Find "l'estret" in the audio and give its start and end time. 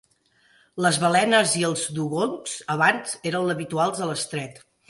4.15-4.61